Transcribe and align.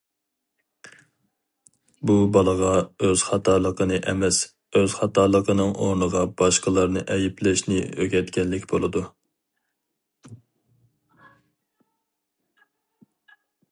بۇ 2.11 2.15
بالىغا 2.37 2.71
ئۆز 3.07 3.25
خاتالىقىنى 3.27 3.99
ئەمەس، 4.13 4.39
ئۆز 4.79 4.95
خاتالىقىنىڭ 5.01 5.75
ئورنىغا 5.83 6.23
باشقىلارنى 6.41 7.05
ئەيىبلەشنى 7.17 7.79
ئۆگەتكەنلىك 7.91 8.67
بولىدۇ. 8.73 9.05